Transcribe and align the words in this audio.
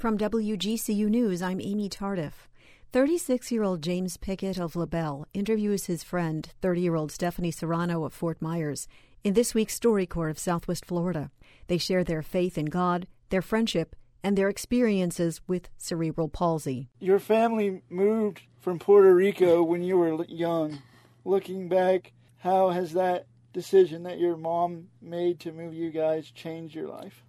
From 0.00 0.16
WGCU 0.16 1.10
News, 1.10 1.42
I'm 1.42 1.60
Amy 1.60 1.90
Tardif. 1.90 2.48
36 2.90 3.52
year 3.52 3.62
old 3.62 3.82
James 3.82 4.16
Pickett 4.16 4.58
of 4.58 4.74
LaBelle 4.74 5.26
interviews 5.34 5.84
his 5.84 6.02
friend, 6.02 6.48
30 6.62 6.80
year 6.80 6.94
old 6.94 7.12
Stephanie 7.12 7.50
Serrano 7.50 8.04
of 8.04 8.14
Fort 8.14 8.40
Myers, 8.40 8.88
in 9.24 9.34
this 9.34 9.52
week's 9.52 9.78
StoryCorps 9.78 10.30
of 10.30 10.38
Southwest 10.38 10.86
Florida. 10.86 11.30
They 11.66 11.76
share 11.76 12.02
their 12.02 12.22
faith 12.22 12.56
in 12.56 12.64
God, 12.64 13.08
their 13.28 13.42
friendship, 13.42 13.94
and 14.24 14.38
their 14.38 14.48
experiences 14.48 15.42
with 15.46 15.68
cerebral 15.76 16.30
palsy. 16.30 16.88
Your 16.98 17.18
family 17.18 17.82
moved 17.90 18.40
from 18.58 18.78
Puerto 18.78 19.14
Rico 19.14 19.62
when 19.62 19.82
you 19.82 19.98
were 19.98 20.24
young. 20.30 20.78
Looking 21.26 21.68
back, 21.68 22.14
how 22.38 22.70
has 22.70 22.94
that 22.94 23.26
decision 23.52 24.04
that 24.04 24.18
your 24.18 24.38
mom 24.38 24.88
made 25.02 25.40
to 25.40 25.52
move 25.52 25.74
you 25.74 25.90
guys 25.90 26.30
changed 26.30 26.74
your 26.74 26.88
life? 26.88 27.22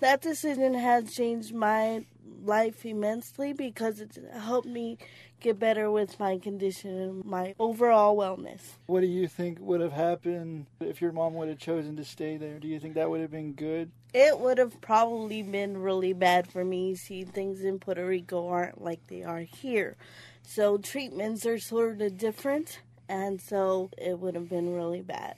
That 0.00 0.20
decision 0.20 0.74
has 0.74 1.14
changed 1.14 1.54
my 1.54 2.04
life 2.44 2.84
immensely 2.84 3.52
because 3.52 4.00
it's 4.00 4.18
helped 4.32 4.66
me 4.66 4.98
get 5.40 5.58
better 5.58 5.90
with 5.90 6.18
my 6.20 6.38
condition 6.38 6.96
and 6.96 7.24
my 7.24 7.54
overall 7.58 8.16
wellness. 8.16 8.60
What 8.86 9.00
do 9.00 9.06
you 9.06 9.26
think 9.26 9.58
would 9.60 9.80
have 9.80 9.92
happened 9.92 10.66
if 10.80 11.00
your 11.00 11.12
mom 11.12 11.34
would 11.34 11.48
have 11.48 11.58
chosen 11.58 11.96
to 11.96 12.04
stay 12.04 12.36
there? 12.36 12.58
Do 12.58 12.68
you 12.68 12.78
think 12.78 12.94
that 12.94 13.10
would 13.10 13.20
have 13.20 13.30
been 13.30 13.52
good? 13.52 13.90
It 14.12 14.38
would 14.38 14.58
have 14.58 14.80
probably 14.80 15.42
been 15.42 15.78
really 15.78 16.12
bad 16.12 16.50
for 16.50 16.64
me. 16.64 16.94
See, 16.94 17.24
things 17.24 17.62
in 17.62 17.78
Puerto 17.78 18.06
Rico 18.06 18.48
aren't 18.48 18.82
like 18.82 19.06
they 19.08 19.22
are 19.22 19.40
here. 19.40 19.96
So 20.42 20.78
treatments 20.78 21.44
are 21.44 21.58
sort 21.58 22.00
of 22.00 22.16
different, 22.16 22.80
and 23.08 23.40
so 23.40 23.90
it 23.98 24.18
would 24.18 24.34
have 24.34 24.48
been 24.48 24.74
really 24.74 25.02
bad. 25.02 25.36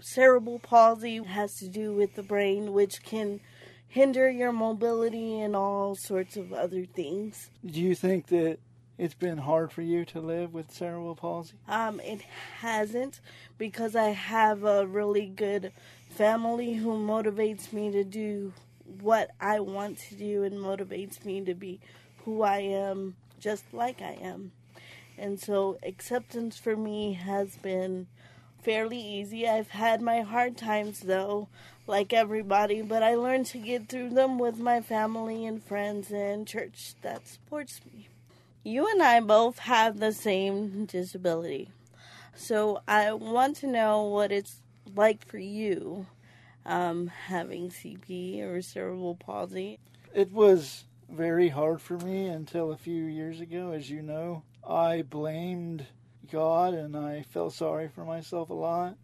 Cerebral 0.00 0.58
palsy 0.58 1.22
has 1.22 1.54
to 1.56 1.68
do 1.68 1.92
with 1.92 2.14
the 2.14 2.22
brain, 2.22 2.72
which 2.72 3.02
can 3.02 3.40
hinder 3.90 4.30
your 4.30 4.52
mobility 4.52 5.40
and 5.40 5.54
all 5.54 5.96
sorts 5.96 6.36
of 6.36 6.52
other 6.52 6.86
things. 6.86 7.50
Do 7.66 7.80
you 7.80 7.94
think 7.94 8.28
that 8.28 8.58
it's 8.96 9.14
been 9.14 9.38
hard 9.38 9.72
for 9.72 9.82
you 9.82 10.04
to 10.06 10.20
live 10.20 10.54
with 10.54 10.70
cerebral 10.70 11.16
palsy? 11.16 11.54
Um, 11.68 12.00
it 12.00 12.22
hasn't 12.60 13.20
because 13.58 13.96
I 13.96 14.10
have 14.10 14.62
a 14.62 14.86
really 14.86 15.26
good 15.26 15.72
family 16.08 16.74
who 16.74 16.90
motivates 16.90 17.72
me 17.72 17.90
to 17.90 18.04
do 18.04 18.52
what 19.00 19.30
I 19.40 19.58
want 19.60 19.98
to 20.08 20.14
do 20.14 20.44
and 20.44 20.54
motivates 20.54 21.24
me 21.24 21.44
to 21.44 21.54
be 21.54 21.80
who 22.24 22.42
I 22.42 22.58
am, 22.58 23.16
just 23.40 23.64
like 23.72 24.00
I 24.00 24.18
am. 24.22 24.52
And 25.18 25.40
so 25.40 25.78
acceptance 25.82 26.58
for 26.58 26.76
me 26.76 27.14
has 27.14 27.56
been 27.56 28.06
fairly 28.62 29.00
easy. 29.00 29.48
I've 29.48 29.70
had 29.70 30.00
my 30.00 30.20
hard 30.20 30.56
times 30.56 31.00
though, 31.00 31.48
like 31.86 32.12
everybody, 32.12 32.82
but 32.82 33.02
I 33.02 33.14
learned 33.14 33.46
to 33.46 33.58
get 33.58 33.88
through 33.88 34.10
them 34.10 34.38
with 34.38 34.58
my 34.58 34.80
family 34.80 35.46
and 35.46 35.62
friends 35.62 36.10
and 36.10 36.46
church 36.46 36.94
that 37.02 37.26
supports 37.26 37.80
me. 37.84 38.08
You 38.62 38.86
and 38.90 39.02
I 39.02 39.20
both 39.20 39.60
have 39.60 39.98
the 39.98 40.12
same 40.12 40.84
disability. 40.84 41.70
So 42.34 42.80
I 42.86 43.12
want 43.12 43.56
to 43.56 43.66
know 43.66 44.02
what 44.04 44.32
it's 44.32 44.60
like 44.94 45.26
for 45.26 45.38
you 45.38 46.06
um, 46.66 47.08
having 47.08 47.70
CP 47.70 48.42
or 48.42 48.62
cerebral 48.62 49.16
palsy. 49.16 49.78
It 50.14 50.32
was 50.32 50.84
very 51.08 51.48
hard 51.48 51.80
for 51.80 51.98
me 51.98 52.26
until 52.26 52.72
a 52.72 52.76
few 52.76 53.04
years 53.04 53.40
ago, 53.40 53.72
as 53.72 53.90
you 53.90 54.02
know. 54.02 54.42
I 54.66 55.02
blamed 55.02 55.86
God 56.30 56.74
and 56.74 56.96
I 56.96 57.22
felt 57.22 57.52
sorry 57.52 57.88
for 57.88 58.04
myself 58.04 58.50
a 58.50 58.54
lot. 58.54 58.96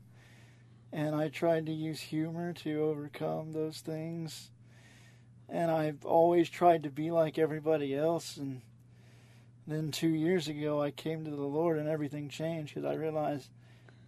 And 0.93 1.15
I 1.15 1.29
tried 1.29 1.67
to 1.67 1.73
use 1.73 2.01
humor 2.01 2.53
to 2.55 2.83
overcome 2.83 3.53
those 3.53 3.81
things. 3.81 4.51
And 5.49 5.71
I've 5.71 6.05
always 6.05 6.49
tried 6.49 6.85
to 6.85 6.91
be 6.91 7.11
like 7.11 7.39
everybody 7.39 7.95
else. 7.95 8.37
And 8.37 8.63
then 9.67 9.91
two 9.91 10.09
years 10.09 10.49
ago, 10.49 10.81
I 10.81 10.91
came 10.91 11.25
to 11.25 11.31
the 11.31 11.43
Lord 11.43 11.79
and 11.79 11.89
everything 11.89 12.29
changed 12.29 12.75
because 12.75 12.89
I 12.89 12.95
realized 12.95 13.49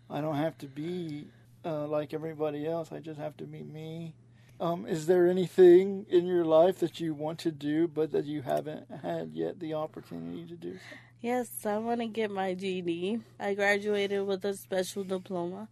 I 0.08 0.20
don't 0.20 0.36
have 0.36 0.56
to 0.58 0.67
be 0.67 1.27
uh, 1.64 1.86
like 1.86 2.14
everybody 2.14 2.67
else. 2.67 2.92
I 2.92 3.01
just 3.01 3.20
have 3.20 3.36
to 3.39 3.45
be 3.45 3.62
me. 3.62 4.14
Um, 4.61 4.86
is 4.86 5.07
there 5.07 5.28
anything 5.28 6.07
in 6.08 6.27
your 6.27 6.45
life 6.45 6.80
that 6.80 6.98
you 6.98 7.14
want 7.14 7.39
to 7.40 7.52
do 7.52 7.86
but 7.86 8.11
that 8.12 8.24
you 8.24 8.42
haven't 8.42 8.86
had 9.02 9.30
yet 9.33 9.61
the 9.61 9.74
opportunity 9.74 10.46
to 10.46 10.57
do? 10.57 10.78
Yes, 11.20 11.67
I 11.67 11.79
want 11.79 12.01
to 12.01 12.06
get 12.06 12.30
my 12.30 12.55
GED. 12.55 13.18
I 13.40 13.55
graduated 13.55 14.24
with 14.24 14.45
a 14.45 14.55
special 14.55 15.02
diploma, 15.02 15.67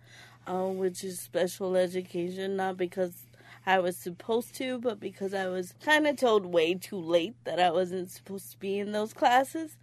uh, 0.45 0.65
which 0.65 1.05
is 1.05 1.21
special 1.21 1.77
education, 1.77 2.57
not 2.57 2.77
because 2.77 3.13
I 3.65 3.79
was 3.79 3.97
supposed 3.97 4.57
to, 4.57 4.81
but 4.81 4.99
because 4.99 5.35
I 5.35 5.47
was 5.47 5.73
kind 5.85 6.09
of 6.09 6.17
told 6.17 6.47
way 6.47 6.75
too 6.75 6.99
late 6.99 7.37
that 7.45 7.61
I 7.61 7.71
wasn't 7.71 8.11
supposed 8.11 8.51
to 8.51 8.59
be 8.59 8.81
in 8.81 8.91
those 8.91 9.13
classes. 9.13 9.77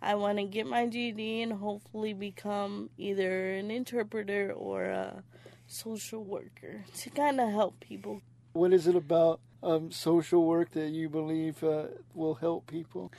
I 0.00 0.14
want 0.14 0.38
to 0.38 0.44
get 0.44 0.68
my 0.68 0.86
GED 0.86 1.42
and 1.42 1.54
hopefully 1.54 2.12
become 2.12 2.90
either 2.96 3.54
an 3.54 3.72
interpreter 3.72 4.52
or 4.52 4.84
a 4.84 5.24
social 5.66 6.22
worker 6.22 6.84
to 6.98 7.10
kind 7.10 7.40
of 7.40 7.50
help 7.50 7.80
people. 7.80 8.22
What 8.52 8.72
is 8.72 8.86
it 8.86 8.94
about 8.94 9.40
um, 9.64 9.90
social 9.90 10.46
work 10.46 10.70
that 10.72 10.90
you 10.90 11.08
believe 11.08 11.64
uh, 11.64 11.86
will 12.14 12.36
help 12.36 12.68
people? 12.68 13.10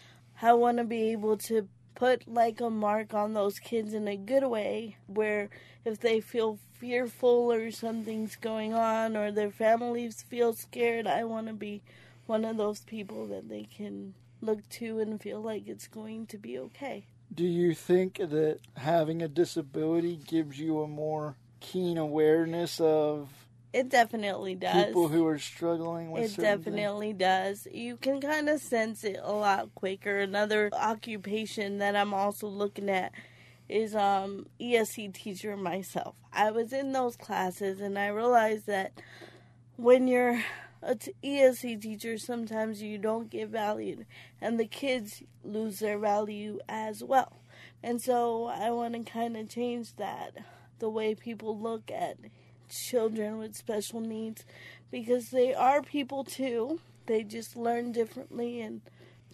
I 0.41 0.53
want 0.53 0.77
to 0.77 0.85
be 0.85 1.11
able 1.11 1.35
to 1.35 1.67
put 1.99 2.27
like 2.27 2.61
a 2.61 2.69
mark 2.69 3.13
on 3.13 3.33
those 3.33 3.59
kids 3.59 3.93
in 3.93 4.07
a 4.07 4.15
good 4.15 4.45
way 4.45 4.95
where 5.05 5.49
if 5.83 5.99
they 5.99 6.21
feel 6.21 6.57
fearful 6.71 7.51
or 7.51 7.69
something's 7.71 8.37
going 8.37 8.73
on 8.73 9.17
or 9.17 9.31
their 9.31 9.51
families 9.51 10.23
feel 10.23 10.53
scared, 10.53 11.05
I 11.05 11.25
want 11.25 11.47
to 11.47 11.53
be 11.53 11.81
one 12.25 12.45
of 12.45 12.55
those 12.55 12.79
people 12.79 13.27
that 13.27 13.49
they 13.49 13.63
can 13.63 14.13
look 14.41 14.67
to 14.69 14.99
and 14.99 15.21
feel 15.21 15.41
like 15.41 15.67
it's 15.67 15.87
going 15.87 16.25
to 16.27 16.37
be 16.37 16.57
okay. 16.57 17.05
Do 17.35 17.43
you 17.43 17.75
think 17.75 18.15
that 18.15 18.59
having 18.77 19.21
a 19.21 19.27
disability 19.27 20.15
gives 20.25 20.57
you 20.57 20.81
a 20.81 20.87
more 20.87 21.35
keen 21.59 21.97
awareness 21.97 22.79
of 22.79 23.29
it 23.73 23.89
definitely 23.89 24.55
does. 24.55 24.87
People 24.87 25.07
who 25.07 25.25
are 25.27 25.37
struggling 25.37 26.11
with 26.11 26.37
it 26.37 26.41
definitely 26.41 27.09
things. 27.09 27.19
does. 27.19 27.67
You 27.71 27.97
can 27.97 28.19
kind 28.19 28.49
of 28.49 28.59
sense 28.59 29.03
it 29.03 29.19
a 29.21 29.31
lot 29.31 29.73
quicker. 29.75 30.19
Another 30.19 30.69
occupation 30.73 31.77
that 31.77 31.95
I'm 31.95 32.13
also 32.13 32.47
looking 32.47 32.89
at 32.89 33.11
is 33.67 33.95
um 33.95 34.47
ESE 34.59 35.09
teacher 35.13 35.55
myself. 35.55 36.15
I 36.33 36.51
was 36.51 36.73
in 36.73 36.91
those 36.91 37.15
classes 37.15 37.79
and 37.79 37.97
I 37.99 38.07
realized 38.07 38.65
that 38.65 38.93
when 39.75 40.07
you're 40.07 40.41
a 40.81 40.95
t- 40.95 41.13
ESE 41.23 41.79
teacher, 41.79 42.17
sometimes 42.17 42.81
you 42.81 42.97
don't 42.97 43.29
get 43.29 43.49
valued, 43.49 44.05
and 44.41 44.59
the 44.59 44.65
kids 44.65 45.23
lose 45.43 45.79
their 45.79 45.99
value 45.99 46.59
as 46.67 47.03
well. 47.03 47.41
And 47.83 48.01
so 48.01 48.45
I 48.45 48.71
want 48.71 48.93
to 48.93 49.11
kind 49.11 49.37
of 49.37 49.49
change 49.49 49.95
that 49.95 50.37
the 50.79 50.89
way 50.89 51.15
people 51.15 51.57
look 51.57 51.91
at 51.91 52.17
children 52.69 53.37
with 53.37 53.55
special 53.55 53.99
needs 53.99 54.45
because 54.91 55.29
they 55.29 55.53
are 55.53 55.81
people 55.81 56.23
too. 56.23 56.79
They 57.05 57.23
just 57.23 57.55
learn 57.55 57.91
differently 57.91 58.61
and 58.61 58.81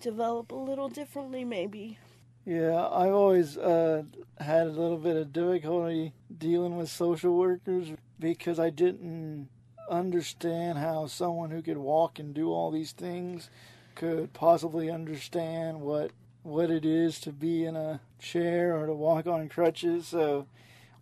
develop 0.01 0.51
a 0.51 0.55
little 0.55 0.89
differently, 0.89 1.43
maybe. 1.43 1.97
Yeah, 2.45 2.87
I've 2.87 3.13
always 3.13 3.57
uh, 3.57 4.03
had 4.39 4.67
a 4.67 4.71
little 4.71 4.97
bit 4.97 5.15
of 5.15 5.33
difficulty 5.33 6.13
dealing 6.37 6.77
with 6.77 6.89
social 6.89 7.35
workers 7.35 7.89
because 8.19 8.59
I 8.59 8.69
didn't 8.69 9.49
understand 9.89 10.77
how 10.77 11.07
someone 11.07 11.51
who 11.51 11.61
could 11.61 11.77
walk 11.77 12.19
and 12.19 12.33
do 12.33 12.51
all 12.51 12.71
these 12.71 12.91
things 12.91 13.49
could 13.95 14.33
possibly 14.33 14.91
understand 14.91 15.81
what 15.81 16.11
what 16.43 16.69
it 16.69 16.85
is 16.85 17.19
to 17.19 17.31
be 17.31 17.65
in 17.65 17.75
a 17.75 17.99
chair 18.19 18.77
or 18.77 18.85
to 18.85 18.93
walk 18.93 19.25
on 19.25 19.49
crutches. 19.49 20.07
So 20.07 20.45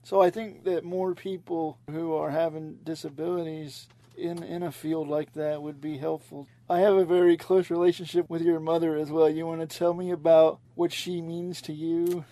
so 0.04 0.22
I 0.22 0.30
think 0.30 0.66
that 0.66 0.84
more 0.84 1.16
people 1.16 1.78
who 1.90 2.14
are 2.14 2.30
having 2.30 2.80
disabilities 2.84 3.88
in 4.18 4.44
in 4.44 4.62
a 4.64 4.72
field 4.72 5.08
like 5.08 5.34
that 5.34 5.62
would 5.62 5.80
be 5.82 5.98
helpful. 5.98 6.48
I 6.70 6.80
have 6.80 6.96
a 6.96 7.06
very 7.06 7.38
close 7.38 7.70
relationship 7.70 8.30
with 8.30 8.42
your 8.42 8.60
mother 8.60 8.98
as 8.98 9.10
well. 9.10 9.30
You 9.30 9.46
want 9.46 9.62
to 9.62 9.78
tell 9.78 9.94
me 9.94 10.12
about 10.12 10.60
what 10.76 10.92
she 10.92 11.22
means 11.22 11.62
to 11.64 11.74
you? 11.74 12.26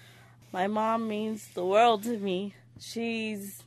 My 0.51 0.67
mom 0.67 1.07
means 1.07 1.47
the 1.53 1.65
world 1.65 2.03
to 2.03 2.17
me. 2.17 2.55
She's 2.79 3.63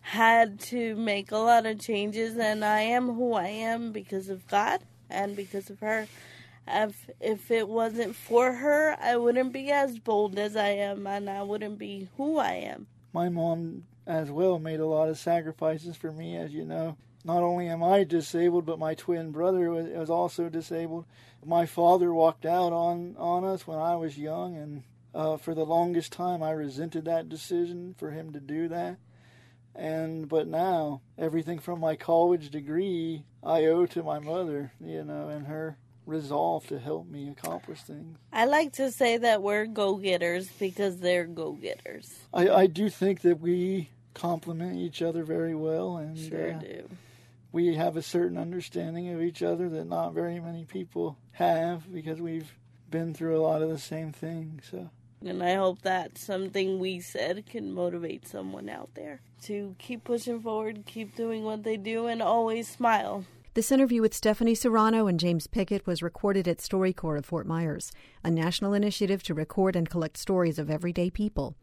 had 0.00 0.60
to 0.60 0.94
make 0.96 1.30
a 1.30 1.38
lot 1.38 1.66
of 1.66 1.80
changes 1.80 2.36
and 2.36 2.64
I 2.64 2.80
am 2.80 3.14
who 3.14 3.34
I 3.34 3.48
am 3.48 3.92
because 3.92 4.28
of 4.28 4.46
God 4.48 4.80
and 5.08 5.36
because 5.36 5.70
of 5.70 5.80
her. 5.80 6.08
If 6.66 7.10
if 7.20 7.50
it 7.52 7.68
wasn't 7.68 8.16
for 8.16 8.52
her, 8.52 8.96
I 9.00 9.16
wouldn't 9.16 9.52
be 9.52 9.70
as 9.70 10.00
bold 10.00 10.36
as 10.36 10.56
I 10.56 10.70
am 10.70 11.06
and 11.06 11.30
I 11.30 11.42
wouldn't 11.42 11.78
be 11.78 12.08
who 12.16 12.38
I 12.38 12.54
am 12.54 12.88
my 13.16 13.30
mom 13.30 13.82
as 14.06 14.30
well 14.30 14.58
made 14.58 14.78
a 14.78 14.86
lot 14.86 15.08
of 15.08 15.16
sacrifices 15.16 15.96
for 15.96 16.12
me, 16.12 16.36
as 16.36 16.52
you 16.52 16.66
know. 16.66 16.98
Not 17.24 17.42
only 17.42 17.66
am 17.66 17.82
I 17.82 18.04
disabled, 18.04 18.66
but 18.66 18.78
my 18.78 18.94
twin 18.94 19.30
brother 19.30 19.70
was, 19.70 20.10
also 20.10 20.50
disabled. 20.50 21.06
My 21.42 21.64
father 21.64 22.12
walked 22.12 22.44
out 22.44 22.74
on, 22.74 23.16
on 23.16 23.42
us 23.42 23.66
when 23.66 23.78
I 23.78 23.96
was 23.96 24.18
young, 24.18 24.58
and 24.58 24.82
uh, 25.14 25.38
for 25.38 25.54
the 25.54 25.64
longest 25.64 26.12
time 26.12 26.42
I 26.42 26.50
resented 26.50 27.06
that 27.06 27.30
decision 27.30 27.94
for 27.98 28.10
him 28.10 28.34
to 28.34 28.38
do 28.38 28.68
that. 28.68 28.98
And 29.74 30.28
but 30.28 30.46
now 30.46 31.00
everything 31.16 31.58
from 31.58 31.80
my 31.80 31.96
college 31.96 32.50
degree 32.50 33.24
I 33.42 33.64
owe 33.64 33.86
to 33.86 34.02
my 34.02 34.18
mother, 34.18 34.72
you 34.78 35.04
know, 35.04 35.28
and 35.28 35.46
her 35.46 35.78
resolve 36.06 36.66
to 36.68 36.78
help 36.78 37.08
me 37.08 37.28
accomplish 37.28 37.80
things. 37.82 38.16
I 38.32 38.44
like 38.46 38.72
to 38.74 38.90
say 38.92 39.18
that 39.18 39.42
we're 39.42 39.66
go 39.66 39.96
getters 39.96 40.48
because 40.58 40.98
they're 41.00 41.26
go 41.26 41.52
getters. 41.52 42.14
I, 42.32 42.48
I 42.48 42.66
do 42.66 42.88
think 42.88 43.20
that 43.22 43.40
we 43.40 43.90
complement 44.14 44.76
each 44.76 45.02
other 45.02 45.24
very 45.24 45.54
well, 45.54 45.96
and 45.98 46.16
Sure 46.16 46.54
uh, 46.54 46.58
do. 46.58 46.88
we 47.52 47.74
have 47.74 47.96
a 47.96 48.02
certain 48.02 48.38
understanding 48.38 49.08
of 49.12 49.20
each 49.20 49.42
other 49.42 49.68
that 49.68 49.86
not 49.86 50.14
very 50.14 50.40
many 50.40 50.64
people 50.64 51.18
have 51.32 51.92
because 51.92 52.20
we've 52.20 52.52
been 52.90 53.12
through 53.12 53.36
a 53.38 53.42
lot 53.42 53.62
of 53.62 53.68
the 53.68 53.78
same 53.78 54.12
things. 54.12 54.68
So 54.70 54.88
And 55.24 55.42
I 55.42 55.54
hope 55.54 55.82
that 55.82 56.16
something 56.18 56.78
we 56.78 57.00
said 57.00 57.44
can 57.46 57.72
motivate 57.74 58.28
someone 58.28 58.68
out 58.68 58.90
there 58.94 59.20
to 59.42 59.74
keep 59.78 60.04
pushing 60.04 60.40
forward, 60.40 60.84
keep 60.86 61.14
doing 61.16 61.44
what 61.44 61.62
they 61.64 61.76
do, 61.76 62.06
and 62.06 62.22
always 62.22 62.68
smile. 62.68 63.24
This 63.56 63.72
interview 63.72 64.02
with 64.02 64.12
Stephanie 64.12 64.54
Serrano 64.54 65.06
and 65.06 65.18
James 65.18 65.46
Pickett 65.46 65.86
was 65.86 66.02
recorded 66.02 66.46
at 66.46 66.58
StoryCorps 66.58 67.16
of 67.20 67.24
Fort 67.24 67.46
Myers, 67.46 67.90
a 68.22 68.30
national 68.30 68.74
initiative 68.74 69.22
to 69.22 69.32
record 69.32 69.74
and 69.74 69.88
collect 69.88 70.18
stories 70.18 70.58
of 70.58 70.70
everyday 70.70 71.08
people. 71.08 71.56